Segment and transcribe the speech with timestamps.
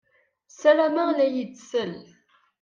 [0.51, 1.95] Ssarameɣ la iyi-d-tsell.